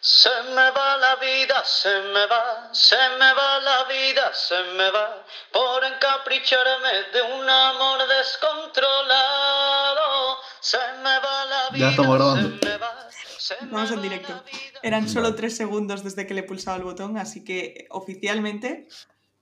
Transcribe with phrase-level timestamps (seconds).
[0.00, 4.90] Se me va la vida, se me va, se me va la vida, se me
[4.92, 10.36] va por encapricharme de un amor descontrolado.
[10.60, 12.58] Se me va la vida, Ya estamos grabando.
[12.58, 13.08] se me va,
[13.38, 14.44] se me Vamos en directo.
[14.82, 18.86] Eran solo tres segundos desde que le he pulsado el botón, así que oficialmente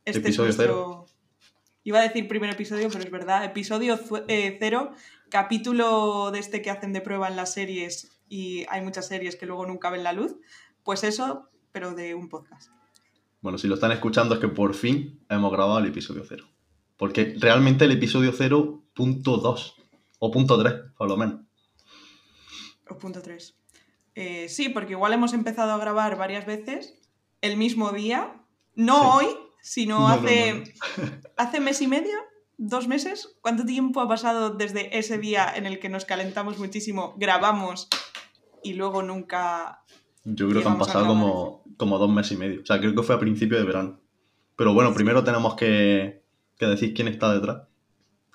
[0.06, 1.06] este Episodio es nuestro...
[1.84, 3.44] Iba a decir primer episodio, pero es verdad.
[3.44, 4.92] Episodio eh, cero,
[5.28, 9.46] capítulo de este que hacen de prueba en las series y hay muchas series que
[9.46, 10.36] luego nunca ven la luz.
[10.82, 12.70] Pues eso, pero de un podcast.
[13.40, 16.44] Bueno, si lo están escuchando es que por fin hemos grabado el episodio 0.
[16.96, 19.74] Porque realmente el episodio 0, punto 2.
[20.18, 21.40] O punto 3, por lo menos.
[22.88, 23.56] O punto 3.
[24.48, 26.94] sí, porque igual hemos empezado a grabar varias veces
[27.40, 28.42] el mismo día.
[28.74, 29.08] No Sí.
[29.12, 29.26] hoy,
[29.60, 30.64] sino No, no, hace, no,
[31.36, 32.16] hace mes y medio,
[32.56, 33.36] dos meses.
[33.42, 37.88] ¿Cuánto tiempo ha pasado desde ese día en el que nos calentamos muchísimo, grabamos
[38.66, 39.84] y luego nunca...
[40.24, 42.62] Yo creo que han pasado como, como dos meses y medio.
[42.62, 44.00] O sea, creo que fue a principio de verano.
[44.56, 46.24] Pero bueno, primero tenemos que,
[46.58, 47.68] que decir quién está detrás.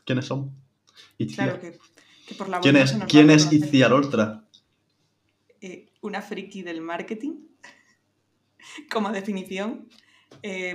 [0.05, 0.55] ¿Quiénes son?
[1.35, 1.77] Claro que,
[2.27, 3.51] que por la ¿Quién es, se ¿quién es.
[3.51, 4.45] Itziar Oltra?
[5.59, 7.33] Eh, una friki del marketing,
[8.91, 9.89] como definición,
[10.43, 10.69] eh,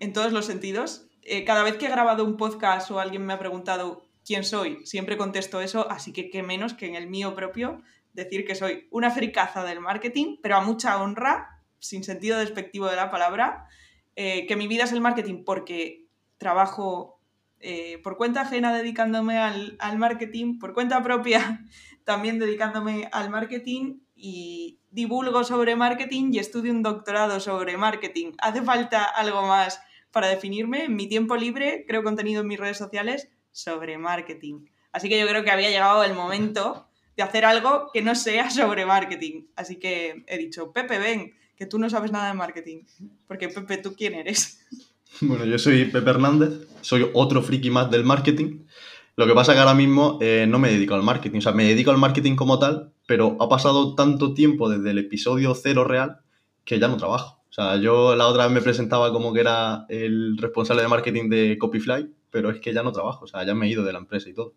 [0.00, 1.06] en todos los sentidos.
[1.22, 4.84] Eh, cada vez que he grabado un podcast o alguien me ha preguntado quién soy,
[4.84, 7.82] siempre contesto eso, así que qué menos que en el mío propio
[8.16, 12.96] decir que soy una fricaza del marketing, pero a mucha honra, sin sentido despectivo de
[12.96, 13.68] la palabra,
[14.16, 16.06] eh, que mi vida es el marketing porque
[16.38, 17.20] trabajo
[17.60, 21.64] eh, por cuenta ajena dedicándome al, al marketing, por cuenta propia
[22.04, 28.32] también dedicándome al marketing y divulgo sobre marketing y estudio un doctorado sobre marketing.
[28.38, 30.84] ¿Hace falta algo más para definirme?
[30.84, 34.64] En mi tiempo libre creo contenido en mis redes sociales sobre marketing.
[34.92, 38.50] Así que yo creo que había llegado el momento de hacer algo que no sea
[38.50, 39.44] sobre marketing.
[39.56, 42.82] Así que he dicho, Pepe, ven, que tú no sabes nada de marketing.
[43.26, 44.60] Porque Pepe, ¿tú quién eres?
[45.22, 48.66] Bueno, yo soy Pepe Hernández, soy otro friki más del marketing.
[49.14, 51.64] Lo que pasa que ahora mismo eh, no me dedico al marketing, o sea, me
[51.64, 56.18] dedico al marketing como tal, pero ha pasado tanto tiempo desde el episodio cero real
[56.66, 57.40] que ya no trabajo.
[57.48, 61.30] O sea, yo la otra vez me presentaba como que era el responsable de marketing
[61.30, 63.94] de Copyfly, pero es que ya no trabajo, o sea, ya me he ido de
[63.94, 64.52] la empresa y todo.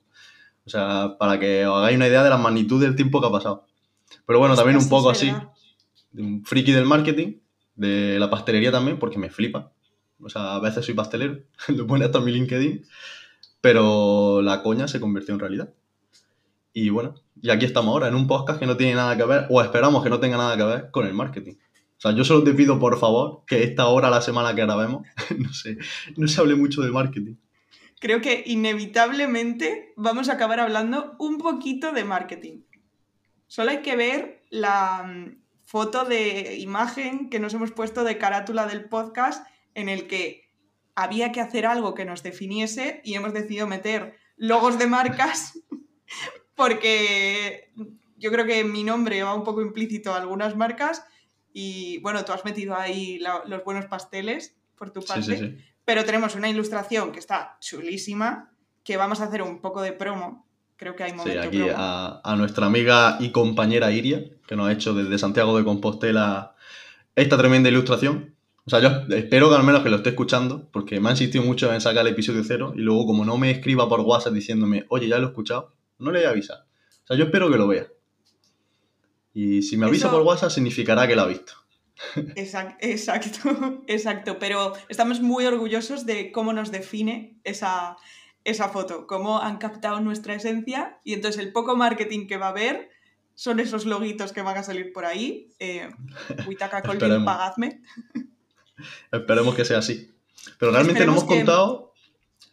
[0.65, 3.31] O sea, para que os hagáis una idea de la magnitud del tiempo que ha
[3.31, 3.65] pasado.
[4.25, 5.33] Pero bueno, también un poco así,
[6.11, 7.37] de un friki del marketing,
[7.75, 9.71] de la pastelería también, porque me flipa.
[10.21, 12.85] O sea, a veces soy pastelero, lo pone hasta mi LinkedIn,
[13.61, 15.73] pero la coña se convirtió en realidad.
[16.73, 19.47] Y bueno, y aquí estamos ahora, en un podcast que no tiene nada que ver,
[19.49, 21.53] o esperamos que no tenga nada que ver con el marketing.
[21.53, 25.05] O sea, yo solo te pido, por favor, que esta hora, la semana que grabemos,
[25.37, 25.77] no sé,
[26.15, 27.35] no se hable mucho de marketing.
[27.99, 32.61] Creo que inevitablemente vamos a acabar hablando un poquito de marketing.
[33.47, 38.67] Solo hay que ver la mm, foto de imagen que nos hemos puesto de carátula
[38.67, 39.45] del podcast
[39.75, 40.49] en el que
[40.95, 45.59] había que hacer algo que nos definiese y hemos decidido meter logos de marcas
[46.55, 47.71] porque
[48.17, 51.05] yo creo que mi nombre va un poco implícito a algunas marcas
[51.53, 55.23] y bueno, tú has metido ahí la- los buenos pasteles por tu Sí, parte.
[55.23, 55.57] sí, sí.
[55.89, 58.51] Pero tenemos una ilustración que está chulísima,
[58.83, 60.45] que vamos a hacer un poco de promo.
[60.75, 61.73] Creo que hay Sí, momento aquí promo.
[61.75, 66.53] a, a nuestra amiga y compañera Iria, que nos ha hecho desde Santiago de Compostela
[67.15, 68.35] esta tremenda ilustración.
[68.65, 71.43] O sea, yo espero que al menos que lo esté escuchando, porque me ha insistido
[71.43, 74.85] mucho en sacar el episodio cero, y luego como no me escriba por WhatsApp diciéndome,
[74.89, 76.67] oye, ya lo he escuchado, no le voy a avisar.
[77.03, 77.87] O sea, yo espero que lo vea.
[79.33, 81.53] Y si me avisa Eso- por WhatsApp significará que lo ha visto.
[82.35, 84.39] Exact- Exacto, exacto.
[84.39, 87.97] Pero estamos muy orgullosos de cómo nos define esa,
[88.43, 92.49] esa foto, cómo han captado nuestra esencia y entonces el poco marketing que va a
[92.49, 92.89] haber
[93.35, 95.51] son esos loguitos que van a salir por ahí.
[95.59, 95.89] Eh,
[96.47, 97.25] Huitaca Colvin, Esperemos.
[97.25, 97.81] pagadme.
[99.11, 100.11] Esperemos que sea así.
[100.57, 101.93] Pero realmente no hemos que- contado.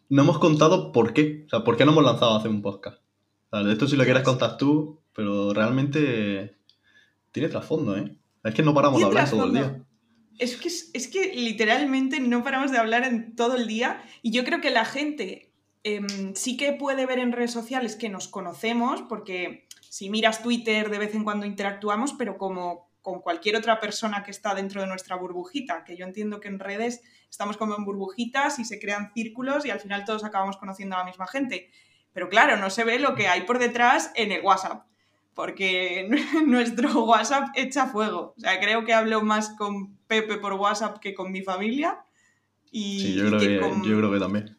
[0.09, 1.45] No hemos contado por qué.
[1.47, 2.99] O sea, por qué no hemos lanzado a hacer un podcast.
[3.51, 6.55] O sea, de esto si lo quieres contar tú, pero realmente
[7.33, 8.17] tiene trasfondo, ¿eh?
[8.47, 9.83] Es que no paramos de hablar todo el día.
[10.39, 14.33] Es que, es, es que literalmente no paramos de hablar en todo el día y
[14.33, 15.53] yo creo que la gente
[15.83, 20.91] em, sí que puede ver en redes sociales que nos conocemos porque si miras Twitter
[20.91, 24.87] de vez en cuando interactuamos, pero como con cualquier otra persona que está dentro de
[24.89, 29.13] nuestra burbujita, que yo entiendo que en redes estamos como en burbujitas y se crean
[29.15, 31.71] círculos y al final todos acabamos conociendo a la misma gente.
[32.13, 34.87] Pero claro, no se ve lo que hay por detrás en el WhatsApp
[35.37, 36.09] porque
[36.47, 38.35] nuestro WhatsApp echa fuego.
[38.37, 42.01] O sea, creo que hablo más con Pepe por WhatsApp que con mi familia.
[42.73, 44.57] Y, Sí, yo creo que que, con- yo creo que también.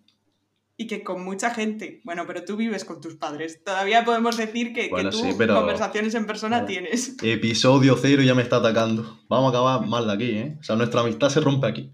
[0.78, 4.72] y que con mucha gente, bueno, pero tú vives con tus padres, todavía podemos decir
[4.74, 7.18] que, que Bueno, tú sí, pero- conversaciones en persona tienes.
[7.24, 9.20] Episodio cero ya me está atacando.
[9.28, 10.58] Vamos a acabar mal de aquí, ¿eh?
[10.60, 11.92] O sea, nuestra amistad se rompe aquí.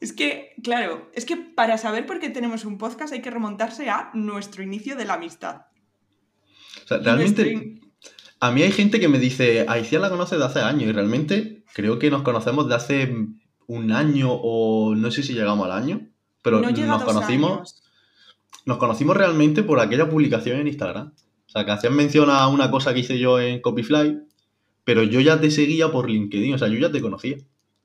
[0.00, 3.88] Es que, claro, es que para saber por qué tenemos un podcast hay que remontarse
[3.90, 5.62] a nuestro inicio de la amistad.
[6.84, 7.80] O sea, realmente,
[8.40, 10.92] a mí hay gente que me dice, a Iciar la conoce de hace años y
[10.92, 13.14] realmente creo que nos conocemos de hace
[13.66, 16.08] un año o no sé si llegamos al año,
[16.42, 17.82] pero no nos conocimos, años.
[18.66, 21.12] nos conocimos realmente por aquella publicación en Instagram.
[21.46, 24.22] O sea, que hacían mención a una cosa que hice yo en Copyfly,
[24.84, 27.36] pero yo ya te seguía por LinkedIn, o sea, yo ya te conocía.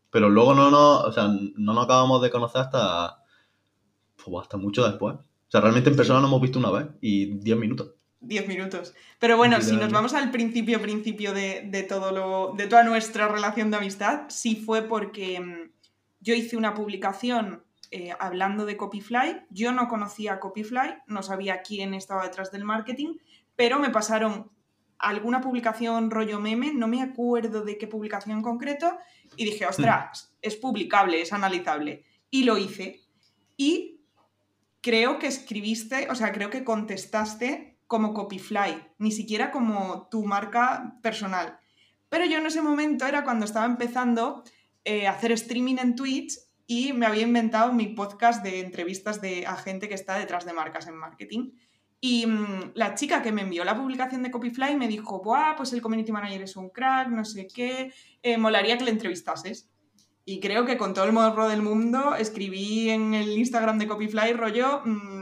[0.10, 3.24] Pero luego no nos, o sea, no nos acabamos de conocer hasta,
[4.24, 5.16] pues, hasta mucho después.
[5.16, 7.92] O sea, realmente en persona nos hemos visto una vez y 10 minutos.
[8.22, 8.94] 10 minutos.
[9.20, 13.28] Pero bueno, si nos vamos al principio, principio de, de todo lo, de toda nuestra
[13.28, 15.72] relación de amistad, sí fue porque mm,
[16.20, 19.44] yo hice una publicación eh, hablando de Copyfly.
[19.50, 23.16] Yo no conocía Copyfly, no sabía quién estaba detrás del marketing,
[23.56, 24.52] pero me pasaron
[25.00, 28.98] alguna publicación rollo meme, no me acuerdo de qué publicación en concreto,
[29.36, 32.04] y dije, ostras, es publicable, es analizable.
[32.30, 33.02] Y lo hice.
[33.56, 34.02] Y
[34.82, 41.00] creo que escribiste, o sea, creo que contestaste como Copyfly, ni siquiera como tu marca
[41.02, 41.60] personal.
[42.10, 44.44] Pero yo en ese momento era cuando estaba empezando
[44.84, 46.34] eh, a hacer streaming en Twitch
[46.66, 50.54] y me había inventado mi podcast de entrevistas de, a gente que está detrás de
[50.54, 51.52] marcas en marketing.
[52.00, 55.74] Y mm, la chica que me envió la publicación de Copyfly me dijo, Buah, pues
[55.74, 57.92] el community manager es un crack, no sé qué,
[58.22, 59.70] eh, molaría que le entrevistases.
[60.26, 64.34] Y creo que con todo el morro del mundo escribí en el Instagram de Copyfly
[64.34, 65.17] rollo, mm,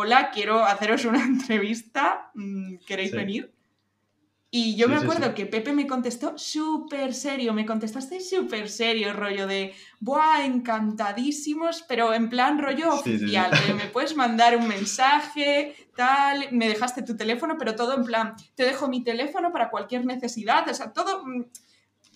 [0.00, 3.16] hola, quiero haceros una entrevista, mm, ¿queréis Sí.
[3.16, 3.52] venir?
[4.50, 5.34] Y yo Sí, me acuerdo sí.
[5.34, 11.82] que Pepe me contestó súper serio, me contestaste súper serio, rollo de, ¡buah, encantadísimos!
[11.88, 17.16] Pero en plan rollo oficial, de, me puedes mandar un mensaje, tal, me dejaste tu
[17.16, 21.26] teléfono, pero todo en plan, te dejo mi teléfono para cualquier necesidad, o sea, todo
[21.26, 21.44] mm,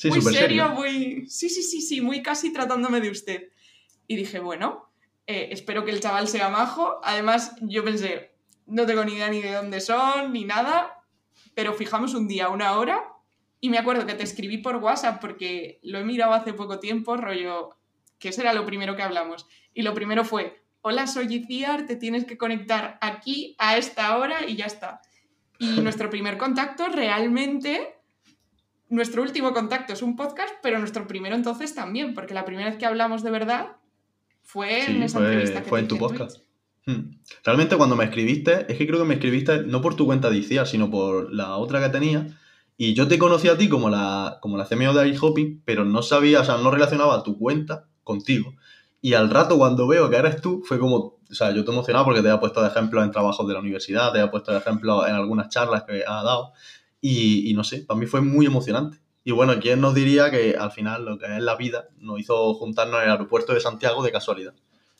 [0.04, 0.68] muy serio, serio.
[0.70, 1.26] muy...
[1.28, 3.48] Sí, sí, sí, sí, muy casi tratándome de usted.
[4.06, 4.91] Y dije, bueno,
[5.26, 7.00] eh, espero que el chaval sea majo.
[7.02, 8.34] Además, yo pensé,
[8.66, 11.04] no tengo ni idea ni de dónde son, ni nada,
[11.54, 13.12] pero fijamos un día, una hora,
[13.60, 17.16] y me acuerdo que te escribí por WhatsApp porque lo he mirado hace poco tiempo,
[17.16, 17.70] rollo,
[18.18, 19.46] que ese era lo primero que hablamos.
[19.72, 24.46] Y lo primero fue, hola, soy Iciar, te tienes que conectar aquí a esta hora
[24.48, 25.00] y ya está.
[25.60, 27.94] Y nuestro primer contacto realmente
[28.88, 32.78] nuestro último contacto es un podcast, pero nuestro primero entonces también, porque la primera vez
[32.78, 33.76] que hablamos de verdad
[34.42, 36.38] fue en esa fue, entrevista que fue te en tu podcast.
[36.86, 37.16] Hmm.
[37.44, 40.66] Realmente cuando me escribiste, es que creo que me escribiste no por tu cuenta de
[40.66, 42.26] sino por la otra que tenía.
[42.76, 46.02] Y yo te conocí a ti como la, como la CMO de iHopping, pero no
[46.02, 48.54] sabía, o sea, no relacionaba tu cuenta contigo.
[49.00, 52.04] Y al rato cuando veo que eres tú, fue como, o sea, yo te emocionaba
[52.04, 54.58] porque te había puesto de ejemplo en trabajos de la universidad, te había puesto de
[54.58, 56.52] ejemplo en algunas charlas que ha dado.
[57.00, 59.01] Y, y no sé, para mí fue muy emocionante.
[59.24, 62.54] Y bueno, ¿quién nos diría que al final lo que es la vida nos hizo
[62.54, 64.54] juntarnos en el aeropuerto de Santiago de casualidad?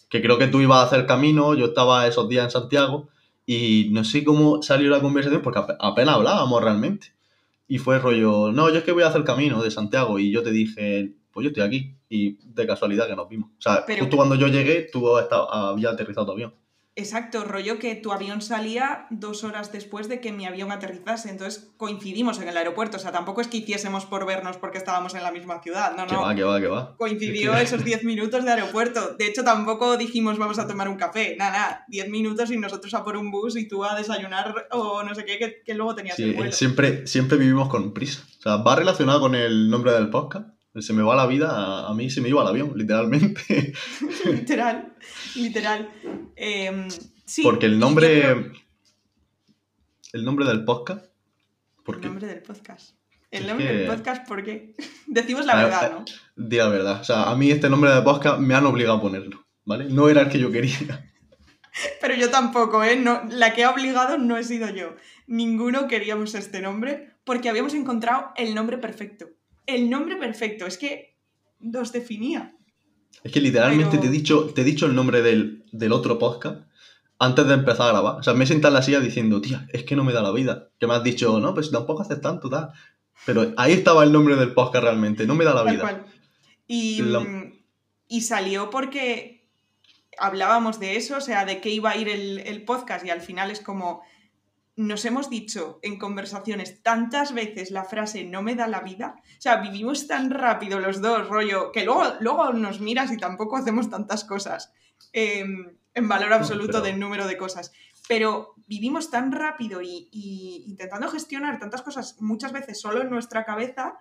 [0.09, 3.09] Que creo que tú ibas a hacer camino, yo estaba esos días en Santiago
[3.47, 7.09] y no sé cómo salió la conversación porque ape- apenas hablábamos realmente.
[7.67, 10.43] Y fue rollo, no, yo es que voy a hacer camino de Santiago y yo
[10.43, 13.51] te dije, pues yo estoy aquí y de casualidad que nos vimos.
[13.59, 16.55] O sea, Pero- justo cuando yo llegué, tú habías aterrizado tu avión.
[16.95, 21.73] Exacto, rollo que tu avión salía dos horas después de que mi avión aterrizase, entonces
[21.79, 25.23] coincidimos en el aeropuerto, o sea, tampoco es que hiciésemos por vernos porque estábamos en
[25.23, 26.21] la misma ciudad, no, Que no.
[26.21, 26.95] va, que va, que va.
[26.99, 29.15] Coincidió Es que- esos 10 minutos de aeropuerto.
[29.19, 31.35] De hecho, tampoco dijimos vamos a tomar un café.
[31.39, 31.85] Nada, nada.
[31.89, 35.25] 10 minutos y nosotros a por un bus y tú a desayunar o no sé
[35.25, 36.53] qué, que, que luego tenías Sí, el vuelo.
[36.53, 38.23] siempre, siempre vivimos con prisa.
[38.39, 40.49] O sea, va relacionado con el nombre del podcast.
[40.81, 43.73] Se me va la vida, a, mí se me iba el avión, literalmente.
[44.25, 44.95] literal,
[45.37, 45.91] literal.
[46.37, 46.89] Em,
[47.25, 48.21] sí, Porque el nombre.
[48.23, 48.53] creo-
[50.13, 51.07] El nombre del podcast.
[51.85, 52.07] ¿Por el qué?
[52.09, 52.97] nombre del podcast.
[53.31, 54.75] El Es nombre que- del podcast, ¿por qué?
[55.07, 56.05] Decimos la A verdad, ¿no?
[56.37, 57.01] Di la verdad.
[57.01, 59.45] O sea, a mí este nombre de podcast me han obligado a ponerlo.
[59.65, 59.85] ¿Vale?
[59.91, 61.09] No era el que yo quería.
[62.01, 62.97] Pero yo tampoco, ¿eh?
[62.97, 64.97] No, la que ha obligado no he sido yo.
[65.27, 69.29] Ninguno queríamos este nombre porque habíamos encontrado el nombre perfecto.
[69.67, 71.17] El nombre perfecto, es que
[71.61, 72.55] nos definía.
[73.23, 76.19] Es que literalmente Pero- te, he dicho, te he dicho el nombre del, del otro
[76.19, 76.67] podcast
[77.19, 78.17] antes de empezar a grabar.
[78.17, 80.23] O sea, me he sentado en la silla diciendo, tía, es que no me da
[80.23, 80.71] la vida.
[80.81, 82.71] Que me has dicho, no, pues tampoco haces tanto, tal.
[83.25, 85.83] Pero ahí estaba el nombre del podcast realmente, no me da la Tal vida.
[85.83, 86.05] cual.
[86.67, 87.53] Y, La- mm,
[88.09, 89.47] y salió porque
[90.19, 93.21] hablábamos de eso, o sea, de qué iba a ir el, el podcast y al
[93.21, 94.03] final es como
[94.77, 99.41] nos hemos dicho en conversaciones tantas veces la frase no me da la vida, o
[99.41, 103.91] sea, vivimos tan rápido los dos, rollo, que luego, luego nos miras y tampoco hacemos
[103.91, 104.73] tantas cosas.
[105.13, 107.73] Em, en valor absoluto del número de cosas.
[108.09, 113.45] Pero vivimos tan rápido y, y intentando gestionar tantas cosas muchas veces solo en nuestra
[113.45, 114.01] cabeza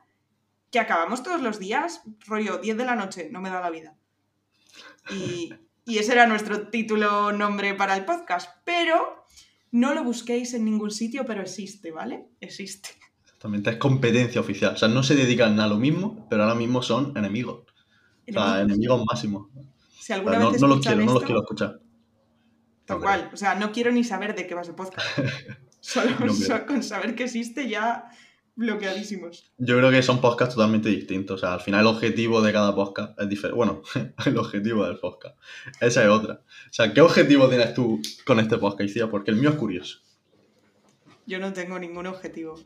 [0.71, 3.95] que acabamos todos los días, rollo 10 de la noche, no me da la vida.
[5.09, 5.53] Y,
[5.85, 8.49] y ese era nuestro título nombre para el podcast.
[8.63, 9.25] Pero
[9.71, 12.27] no lo busquéis en ningún sitio, pero existe, ¿vale?
[12.39, 12.89] Existe.
[13.23, 14.73] Exactamente, es competencia oficial.
[14.75, 17.63] O sea, no se dedican a lo mismo, pero ahora mismo son enemigos.
[18.29, 19.47] O sea, enemigos máximos.
[19.99, 21.79] Si alguna no, vez no los quiero, no los quiero escuchar.
[22.85, 23.29] Tal No cual.
[23.33, 25.07] O sea, no quiero ni saber de qué va ese podcast.
[25.79, 26.33] Solo No creo.
[26.33, 28.09] so- con saber que existe ya
[28.55, 29.51] bloqueadísimos.
[29.57, 31.35] Yo creo que son podcasts totalmente distintos.
[31.35, 33.55] O sea, al final el objetivo de cada podcast es diferente.
[33.55, 33.81] Bueno,
[34.25, 35.37] el objetivo del podcast.
[35.79, 36.41] Esa es otra.
[36.45, 39.09] O sea, ¿qué objetivo tienes tú con este podcast, Icía?
[39.09, 39.99] Porque el mío es curioso.
[41.25, 42.59] Yo no tengo ningún objetivo.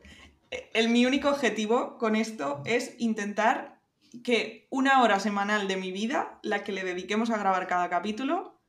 [0.51, 3.79] Eh, El, mi único objetivo con esto es intentar
[4.23, 8.59] que una hora semanal de mi vida, la que le dediquemos a grabar cada capítulo,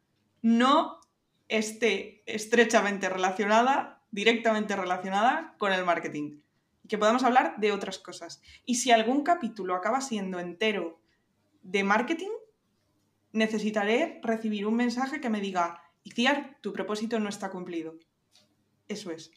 [0.43, 1.01] no
[1.49, 6.41] esté estrechamente relacionada, directamente relacionada con el marketing.
[6.89, 8.41] Que podamos hablar de otras cosas.
[8.65, 11.01] Y si algún capítulo acaba siendo entero
[11.63, 12.31] de marketing,
[13.33, 17.97] necesitaré recibir un mensaje que me diga, Iciar, tu propósito no está cumplido.
[18.87, 19.33] Eso es.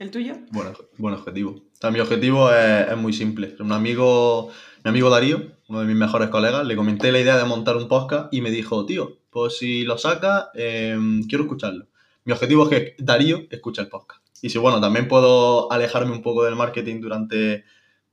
[0.00, 0.34] ¿El tuyo?
[0.50, 1.62] Bueno, buen objetivo.
[1.92, 3.54] Mi objetivo es, es muy simple.
[3.60, 4.50] Un amigo,
[4.82, 7.86] mi amigo Darío, uno de mis mejores colegas, le comenté la idea de montar un
[7.86, 10.98] podcast y me dijo, tío, pues si lo sacas, eh,
[11.28, 11.86] quiero escucharlo.
[12.24, 14.24] Mi objetivo es que Darío escuche el podcast.
[14.42, 17.64] Y si, bueno, también puedo alejarme un poco del marketing durante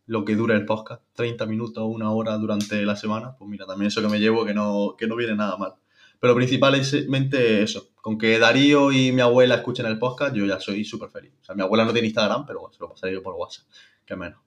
[0.07, 3.89] lo que dure el podcast, 30 minutos, una hora durante la semana, pues mira, también
[3.89, 5.73] eso que me llevo que no, que no viene nada mal.
[6.19, 10.83] Pero principalmente eso, con que Darío y mi abuela escuchen el podcast, yo ya soy
[10.83, 11.33] súper feliz.
[11.41, 13.67] O sea, mi abuela no tiene Instagram, pero bueno, se lo pasaré yo por WhatsApp,
[14.05, 14.39] que menos.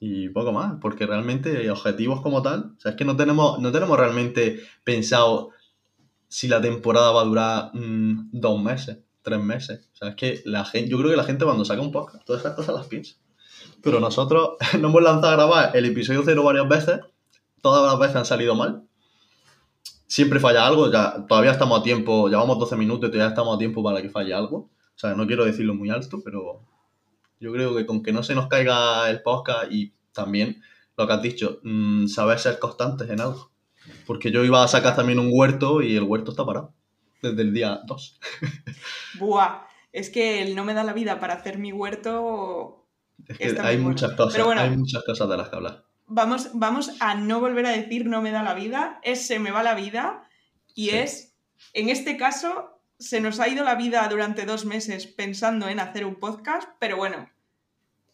[0.00, 3.70] Y poco más, porque realmente objetivos como tal, o sea, es que no tenemos, no
[3.70, 5.50] tenemos realmente pensado
[6.32, 9.86] si la temporada va a durar mm, dos meses, tres meses.
[9.92, 12.24] O sea, es que la gente, yo creo que la gente cuando saca un podcast,
[12.24, 13.16] todas esas cosas las piensa.
[13.82, 17.00] Pero nosotros nos hemos lanzado a grabar el episodio cero varias veces,
[17.60, 18.82] todas las veces han salido mal.
[20.06, 23.58] Siempre falla algo, ya todavía estamos a tiempo, llevamos 12 minutos y todavía estamos a
[23.58, 24.56] tiempo para que falle algo.
[24.56, 26.62] O sea, no quiero decirlo muy alto, pero
[27.40, 30.62] yo creo que con que no se nos caiga el podcast y también
[30.96, 33.51] lo que has dicho, mm, saber ser constantes en algo.
[34.06, 36.72] Porque yo iba a sacar también un huerto y el huerto está parado
[37.22, 38.20] desde el día 2.
[39.18, 42.84] Buah, es que él no me da la vida para hacer mi huerto.
[43.28, 43.88] Es que hay muy bueno.
[43.90, 44.60] muchas cosas, Pero bueno.
[44.60, 45.84] hay muchas cosas de las que hablar.
[46.06, 49.50] Vamos, vamos a no volver a decir no me da la vida, es se me
[49.50, 50.28] va la vida
[50.74, 50.96] y Sí.
[50.96, 51.34] es,
[51.72, 56.04] en este caso, se nos ha ido la vida durante dos meses pensando en hacer
[56.04, 57.28] un podcast, pero bueno,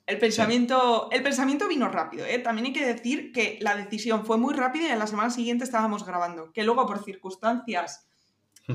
[0.09, 2.39] el pensamiento, el pensamiento vino rápido, ¿eh?
[2.39, 5.65] También hay que decir que la decisión fue muy rápida y a la semana siguiente
[5.65, 8.09] estábamos grabando, que luego por circunstancias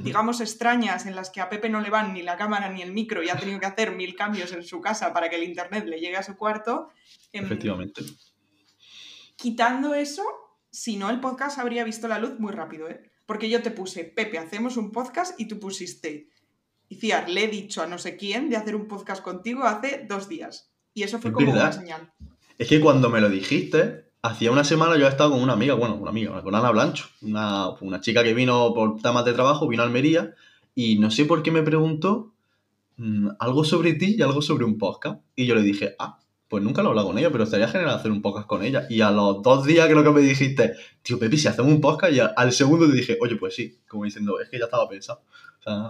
[0.01, 2.91] digamos, extrañas en las que a Pepe no le van ni la cámara ni el
[2.91, 5.85] micro y ha tenido que hacer mil cambios en su casa para que el internet
[5.85, 6.89] le llegue a su cuarto.
[7.31, 8.01] em, Efectivamente.
[9.35, 10.23] Quitando eso,
[10.71, 13.11] si no, el podcast habría visto la luz muy rápido, ¿eh?
[13.27, 16.29] Porque yo te puse, Pepe, hacemos un podcast y tú pusiste,
[16.89, 20.27] Iciar, le he dicho a no sé quién de hacer un podcast contigo hace dos
[20.27, 20.72] días.
[20.93, 22.11] Y eso fue Es como una señal.
[22.57, 25.73] Es que cuando me lo dijiste, hacía una semana yo he estado con una amiga,
[25.73, 29.67] bueno, una amiga, con Ana Blancho, una, una chica que vino por temas de trabajo,
[29.67, 30.33] vino a Almería,
[30.75, 32.33] y no sé por qué me preguntó
[32.97, 35.19] mm, algo sobre ti y algo sobre un podcast.
[35.35, 37.89] Y yo le dije, ah, pues nunca lo he hablado con ella, pero estaría genial
[37.89, 38.85] hacer un podcast con ella.
[38.89, 42.13] Y a los dos días creo que me dijiste, tío, Pepi, si hacemos un podcast,
[42.13, 44.87] y al, al segundo te dije, oye, pues sí, como diciendo, es que ya estaba
[44.87, 45.21] pensado.
[45.59, 45.89] O sea,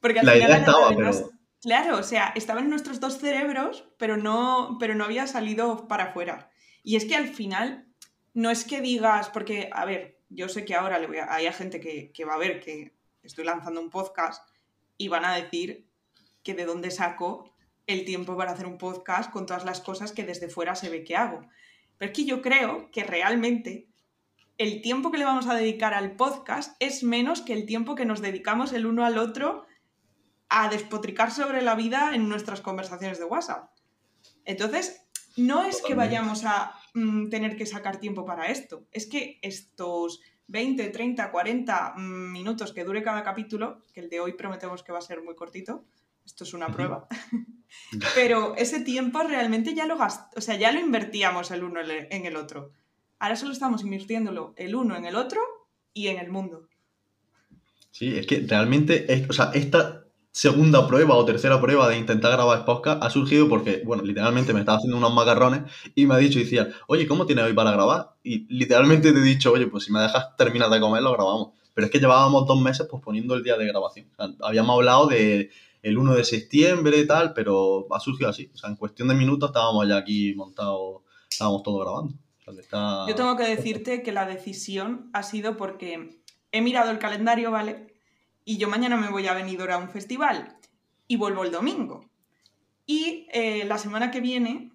[0.00, 1.30] Porque al La final, idea estaba, pero-
[1.66, 6.04] Claro, o sea, estaba en nuestros dos cerebros, pero no, pero no había salido para
[6.04, 6.48] afuera.
[6.84, 7.88] Y es que al final,
[8.34, 11.80] no es que digas, porque, a ver, yo sé que ahora le voy hay gente
[11.80, 12.94] que, que va a ver que
[13.24, 14.48] estoy lanzando un podcast
[14.96, 15.88] y van a decir
[16.44, 17.52] que de dónde saco
[17.88, 21.02] el tiempo para hacer un podcast con todas las cosas que desde fuera se ve
[21.02, 21.48] que hago.
[21.98, 23.88] Pero es que yo creo que realmente
[24.56, 28.04] el tiempo que le vamos a dedicar al podcast es menos que el tiempo que
[28.04, 29.66] nos dedicamos el uno al otro
[30.48, 33.70] a despotricar sobre la vida en nuestras conversaciones de WhatsApp.
[34.44, 35.02] Entonces,
[35.36, 40.20] no es que vayamos a mm, tener que sacar tiempo para esto, es que estos
[40.48, 44.92] 20, 30, 40 mm, minutos que dure cada capítulo, que el de hoy prometemos que
[44.92, 45.84] va a ser muy cortito,
[46.24, 47.06] esto es una prueba,
[48.14, 52.26] pero ese tiempo realmente ya lo gast o sea, ya lo invertíamos el uno en
[52.26, 52.72] el otro.
[53.18, 55.40] Ahora solo estamos invirtiéndolo el uno en el otro
[55.92, 56.68] y en el mundo.
[57.90, 60.05] Sí, es que realmente, es- o sea, esta
[60.36, 64.60] segunda prueba o tercera prueba de intentar grabar podcast ha surgido porque, bueno, literalmente me
[64.60, 65.62] estaba haciendo unos macarrones
[65.94, 68.10] y me ha dicho, decía, oye, ¿cómo tienes hoy para grabar?
[68.22, 71.52] Y literalmente te he dicho, oye, pues si me dejas terminar de comer, lo grabamos.
[71.72, 74.08] pero es que llevábamos dos meses posponiendo el día de grabación.
[74.42, 75.48] Habíamos hablado de
[75.82, 78.50] el 1 de septiembre y tal, pero ha surgido así.
[78.52, 81.00] O sea, en cuestión de minutos estábamos ya aquí montados,
[81.30, 82.12] estábamos todos grabando.
[83.08, 86.20] Yo tengo que decirte que la decisión ha sido porque
[86.52, 87.95] he mirado el calendario, ¿vale?
[88.48, 90.56] Y yo mañana me voy a venir a un festival
[91.08, 92.08] y vuelvo el domingo.
[92.86, 94.70] Y eh, la semana que viene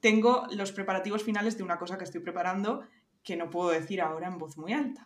[0.00, 2.86] tengo los preparativos finales de una cosa que estoy preparando
[3.22, 5.02] que no puedo decir ahora en voz muy alta.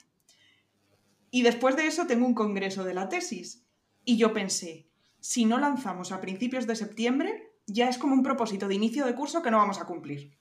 [1.30, 3.64] Y después de eso tengo un congreso de la tesis.
[4.04, 4.88] Y yo pensé,
[5.20, 9.14] si no lanzamos a principios de septiembre, ya es como un propósito de inicio de
[9.14, 10.36] curso que no vamos a cumplir.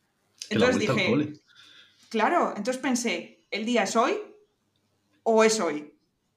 [0.50, 1.33] Entonces dije,
[2.10, 4.17] claro, entonces pensé, ¿el día es hoy
[5.22, 5.92] o es hoy?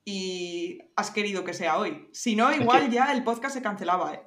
[0.09, 2.07] Y has querido que sea hoy.
[2.13, 4.23] Si no, igual que- ya el podcast se cancelaba, ¿eh?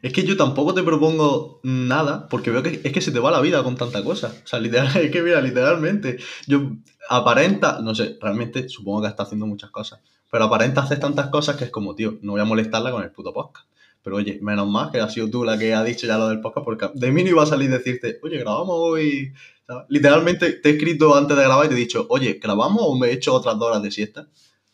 [0.00, 3.30] Es que yo tampoco te propongo nada, porque veo que es que se te va
[3.30, 4.32] la vida con tanta cosa.
[4.42, 6.70] O sea, literal, es que mira, literalmente, yo
[7.10, 11.56] aparenta, no sé, realmente supongo que está haciendo muchas cosas, pero aparenta hacer tantas cosas
[11.56, 13.68] que es como, tío, no voy a molestarla con el puto podcast.
[14.02, 16.40] Pero oye, menos mal que has sido tú la que ha dicho ya lo del
[16.40, 19.32] podcast, porque de mí no iba a salir decirte, oye, grabamos hoy.
[19.66, 19.84] ¿sabes?
[19.90, 23.08] Literalmente te he escrito antes de grabar y te he dicho, oye, ¿grabamos o me
[23.08, 24.28] he hecho otras dos horas de siesta?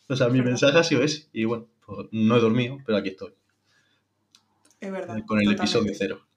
[0.07, 1.27] O sea, mi mensaje ha sido ese.
[1.33, 3.33] Y bueno, pues no he dormido, pero aquí estoy,
[4.79, 5.17] Es verdad.
[5.25, 5.61] con el totalmente.
[5.63, 6.27] episodio cero.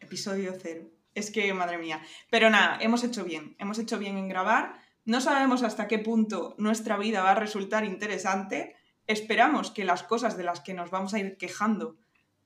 [0.00, 0.88] Episodio cero.
[1.14, 2.02] Es que, madre mía.
[2.30, 3.56] Pero nada, hemos hecho bien.
[3.58, 4.80] Hemos hecho bien en grabar.
[5.04, 8.74] No sabemos hasta qué punto nuestra vida va a resultar interesante.
[9.06, 11.96] Esperamos que las cosas de las que nos vamos a ir quejando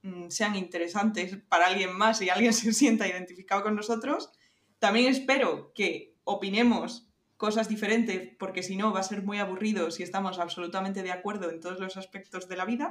[0.02, 4.30] mm, sean interesantes para alguien más y alguien se sienta identificado con nosotros.
[4.78, 7.09] También espero que opinemos
[7.40, 11.48] cosas diferentes, porque si no va a ser muy aburrido si estamos absolutamente de acuerdo
[11.50, 12.86] en todos los aspectos de la vida.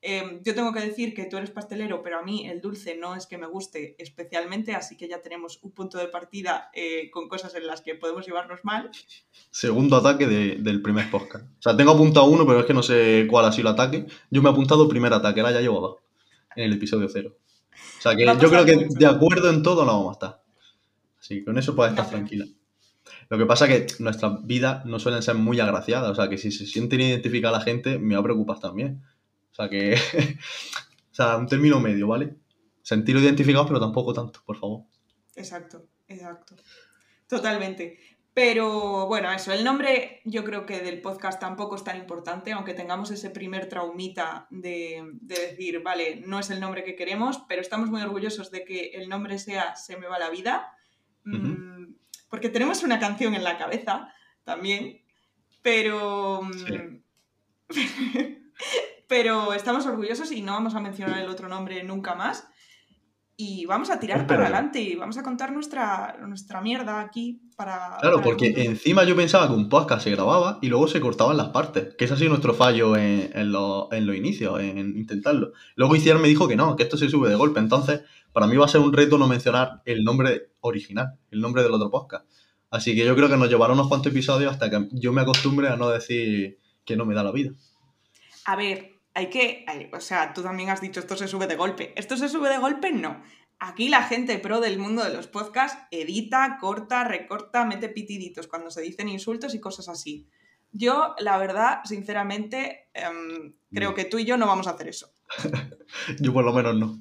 [0.00, 3.16] Eh, yo tengo que decir que tú eres pastelero, pero a mí el dulce no
[3.16, 7.28] es que me guste especialmente, así que ya tenemos un punto de partida eh, con
[7.28, 8.92] cosas en las que podemos llevarnos mal.
[9.50, 11.44] Segundo ataque de- del primer podcast.
[11.58, 14.06] O sea, tengo apuntado uno, pero es que no sé cuál ha sido el ataque.
[14.30, 15.96] Yo me he apuntado primer ataque, ahora ya llevo dos.
[16.54, 17.36] En el episodio cero.
[17.98, 18.96] O sea que yo creo que mucho.
[18.96, 20.42] de acuerdo en todo no vamos a estar.
[21.18, 22.44] Así que con eso puedes estar tranquila.
[23.30, 26.10] Lo que pasa es que nuestras vidas no suelen ser muy agraciadas.
[26.10, 29.02] O sea que si se sienten identificada la gente, me va a preocupar también.
[29.52, 29.94] O sea que.
[31.10, 32.36] o sea, un término medio, ¿vale?
[32.82, 34.84] Sentir identificados, pero tampoco tanto, por favor.
[35.36, 36.56] Exacto, exacto.
[37.26, 37.98] Totalmente.
[38.32, 42.72] Pero bueno, eso, el nombre yo creo que del podcast tampoco es tan importante, aunque
[42.72, 47.60] tengamos ese primer traumita de, de decir, vale, no es el nombre que queremos, pero
[47.60, 50.72] estamos muy orgullosos de que el nombre sea Se me va la vida,
[51.24, 51.77] Mm,
[52.28, 54.12] porque tenemos una canción en la cabeza
[54.44, 55.02] también,
[55.62, 56.42] pero...
[56.42, 56.98] mm,
[59.08, 62.46] pero estamos orgullosos y no vamos a mencionar el otro nombre nunca más.
[63.40, 67.96] Y vamos a tirar para adelante y vamos a contar nuestra, nuestra mierda aquí para...
[68.00, 71.36] Claro, para porque encima yo pensaba que un podcast se grababa y luego se cortaban
[71.36, 74.78] las partes, que ese ha sido nuestro fallo en, en los, en los inicios, en
[74.78, 75.52] intentarlo.
[75.76, 78.00] Luego Iciar me dijo que no, que esto se sube de golpe, entonces
[78.38, 81.72] para mí va a ser un reto no mencionar el nombre original, el nombre del
[81.74, 82.24] otro podcast.
[82.70, 85.68] Así que yo creo que nos llevará unos cuantos episodios hasta que yo me acostumbre
[85.68, 87.50] a no decir que no me da la vida.
[88.44, 89.64] A ver, hay que...
[89.66, 91.92] hay- o sea, tú también has dicho esto se sube de golpe.
[91.96, 92.92] ¿Esto se sube de golpe?
[92.92, 93.20] No.
[93.58, 98.70] Aquí la gente pro del mundo de los podcasts edita, corta, recorta, mete pitiditos cuando
[98.70, 100.28] se dicen insultos y cosas así.
[100.70, 103.94] Yo, la verdad, sinceramente, em, creo No.
[103.96, 105.08] que tú y yo no vamos a hacer eso.
[106.20, 107.00] Yo por lo menos no.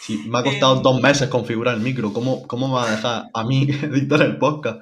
[0.00, 0.82] Si me ha costado Em.
[0.82, 4.38] dos meses configurar el micro, ¿cómo, ¿cómo me va a dejar a mí editar el
[4.38, 4.80] podcast?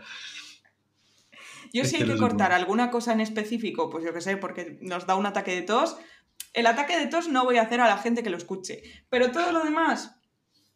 [1.73, 5.07] Yo si hay que cortar alguna cosa en específico, pues yo qué sé, porque nos
[5.07, 5.97] da un ataque de tos.
[6.53, 8.83] El ataque de tos no voy a hacer a la gente que lo escuche.
[9.09, 10.15] Pero todo lo demás,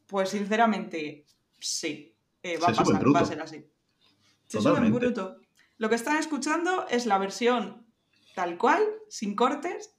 [0.07, 1.27] pues sinceramente,
[1.59, 2.15] sí.
[2.43, 3.67] eh, va Se a sube pasar, va a ser así.
[4.47, 4.99] Se sube en Totalmente.
[4.99, 5.37] bruto.
[5.79, 7.85] Lo que están escuchando es la versión
[8.35, 9.93] tal cual, sin cortes,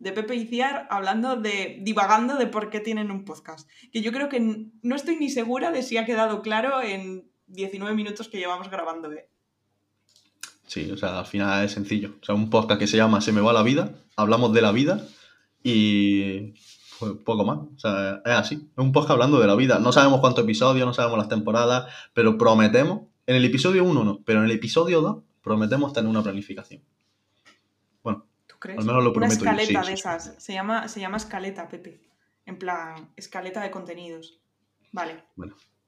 [0.00, 1.78] de Pepe y Ciar hablando de.
[1.82, 3.68] divagando de por qué tienen un podcast.
[3.92, 7.94] Que yo creo que no estoy ni segura de si ha quedado claro en 19
[7.94, 9.12] minutos que llevamos grabando.
[9.12, 9.28] ¿eh?
[10.66, 12.16] Sí, o sea, al final es sencillo.
[12.20, 14.72] O sea, un podcast que se llama Se me va la vida, hablamos de la
[14.72, 15.06] vida
[15.62, 16.54] y
[16.98, 17.58] pues, poco más.
[17.58, 18.54] O sea, es así.
[18.54, 19.78] Es un podcast hablando de la vida.
[19.80, 24.22] No sabemos cuántos episodios, no sabemos las temporadas, pero prometemos, en el episodio 1 no,
[24.24, 26.82] pero en el episodio 2 prometemos tener una planificación.
[28.62, 28.80] Bueno.
[28.80, 30.00] Al menos lo Una prometo yo, sí, escaleta sí, de sí.
[30.00, 30.34] esas.
[30.38, 32.00] Se llama, se llama escaleta, Pepe.
[32.46, 34.40] En plan, escaleta de contenidos.
[34.92, 35.24] Vale.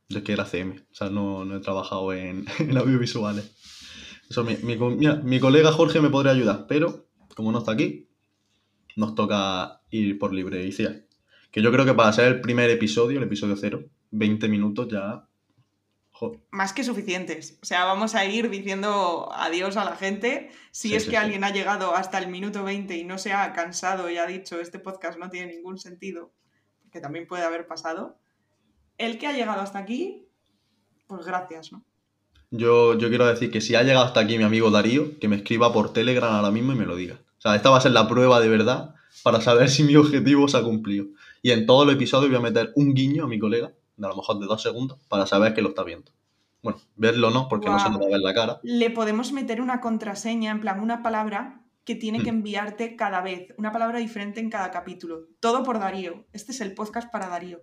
[0.09, 3.53] yo es que era CM, o sea, no, no he trabajado en, en audiovisuales.
[4.29, 8.09] Eso, mi, mi mira, mi colega Jorge me podría ayudar, pero como no está aquí,
[8.97, 10.69] nos toca ir por libre.
[11.51, 15.29] Que yo creo que para ser el primer episodio, el episodio cero, 20 minutos ya
[16.51, 17.59] Más que suficientes.
[17.63, 20.51] O sea, vamos a ir diciendo adiós a la gente.
[20.71, 21.23] Si Sí, es sí, que sí.
[21.23, 24.61] alguien ha llegado hasta el minuto 20 y no se ha cansado y ha dicho
[24.61, 26.33] este podcast no tiene ningún sentido,
[26.91, 28.19] que también puede haber pasado,
[28.99, 30.29] el que ha llegado hasta aquí,
[31.07, 31.85] pues gracias, ¿no?
[32.51, 35.37] Yo, yo quiero decir que si ha llegado hasta aquí mi amigo Darío, que me
[35.37, 37.15] escriba por Telegram ahora mismo y me lo diga.
[37.39, 40.47] O sea, esta va a ser la prueba de verdad para saber si mi objetivo
[40.49, 41.07] se ha cumplido.
[41.41, 43.73] Y en todos los episodios voy a meter un guiño a mi colega,
[44.03, 46.13] de a lo mejor de dos segundos, para saber que lo está viendo.
[46.63, 48.61] Bueno, verlo no, porque no se nos va a ver la cara.
[48.63, 52.37] Le podemos meter una contraseña, en plan una palabra que tiene que Hmm.
[52.37, 55.27] enviarte cada vez, una palabra diferente en cada capítulo.
[55.41, 56.25] Todo por Darío.
[56.33, 57.63] Este es el podcast para Darío.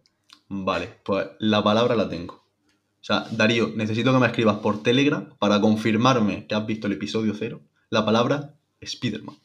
[0.50, 2.34] Vale, pues la palabra la tengo.
[2.36, 6.94] O sea, Darío, necesito que me escribas por Telegram para confirmarme que has visto el
[6.94, 7.62] episodio cero.
[7.90, 9.38] La palabra Spiderman.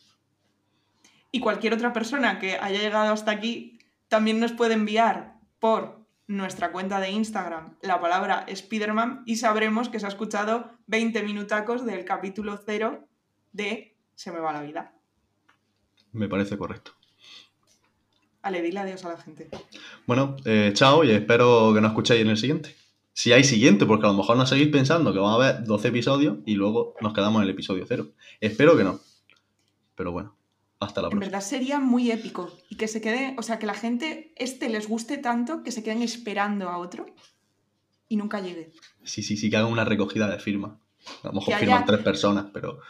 [1.31, 3.79] Y cualquier otra persona que haya llegado hasta aquí
[4.09, 10.01] también nos puede enviar por nuestra cuenta de Instagram la palabra Spiderman y sabremos que
[10.01, 13.07] se ha escuchado 20 minutacos del capítulo 0
[13.53, 14.93] de Se me va la vida.
[16.13, 16.93] Me parece correcto.
[18.43, 19.49] Ale, dile adiós a la gente.
[20.07, 22.75] Bueno, eh, chao y espero que nos escuchéis en el siguiente.
[23.13, 25.89] Si hay siguiente, porque a lo mejor no seguís pensando que van a haber 12
[25.89, 28.09] episodios y luego nos quedamos en el episodio cero.
[28.41, 29.01] Espero que no.
[29.95, 30.37] Pero bueno,
[30.81, 31.31] hasta la En próxima.
[31.33, 34.89] verdad sería muy épico y que se quede, o sea, que la gente este les
[34.89, 37.07] guste tanto que se queden esperando a otro
[38.09, 38.73] y nunca llegue.
[39.03, 40.79] Sí, sí, sí, que hagan una recogida de firmas.
[41.23, 42.81] A lo mejor Que firman haya- tres personas, pero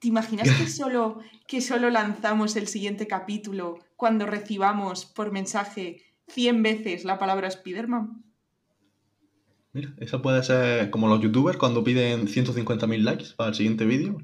[0.00, 6.62] ¿Te imaginas que solo, que solo lanzamos el siguiente capítulo cuando recibamos por mensaje 100
[6.62, 8.24] veces la palabra Spiderman?
[9.72, 14.16] mira, esa puede ser como los youtubers cuando piden 150.000 likes para el siguiente vídeo.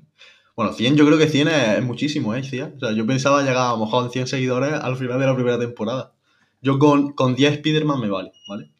[0.56, 2.40] Bueno, 100 yo creo que 100 es, es muchísimo, ¿eh?
[2.40, 5.34] O sea, yo pensaba llegar a lo mejor a 100 seguidores al final de la
[5.34, 6.14] primera temporada.
[6.62, 8.72] Yo con, con 10 Spiderman me vale, ¿vale?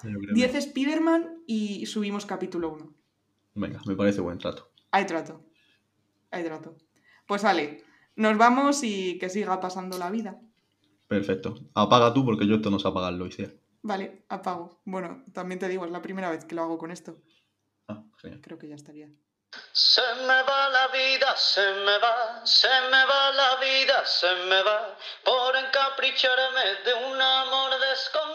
[0.00, 2.94] Que- 10 Spiderman y subimos capítulo 1.
[3.54, 4.70] Venga, me parece buen trato.
[4.92, 5.44] Hay trato.
[6.30, 6.76] Hay trato.
[7.26, 7.82] Pues vale,
[8.16, 10.40] nos vamos y que siga pasando la vida.
[11.08, 11.56] Perfecto.
[11.74, 13.52] Apaga tú porque yo esto no sé apagarlo, Iciar.
[13.82, 14.80] Vale, apago.
[14.84, 17.20] Bueno, también te digo, es la primera vez que lo hago con esto.
[17.88, 18.40] Ah, genial.
[18.42, 19.10] Creo que ya estaría.
[19.72, 24.62] Se me va la vida, se me va, se me va la vida, se me
[24.62, 28.30] va por encapricharme de un amor desconocido.